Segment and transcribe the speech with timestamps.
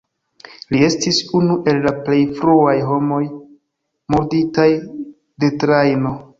[0.75, 3.21] Li estis unu el la plej fruaj homoj
[4.17, 4.69] murditaj
[5.45, 6.19] de trajno.